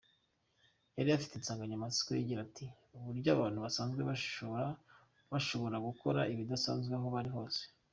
[0.97, 2.65] Yari ifite insanganyamatsiko igira iti
[2.97, 4.01] “Uburyo abantu basanzwe
[5.35, 7.61] bashobora gukora ibidasanzwe aho bari hose.